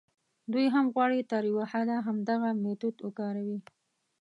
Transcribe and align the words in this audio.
دوی 0.51 0.65
هم 0.75 0.85
غواړي 0.95 1.19
تر 1.31 1.41
یوه 1.51 1.65
حده 1.73 1.95
همدغه 2.05 2.49
میتود 2.63 2.95
وکاروي. 3.01 3.59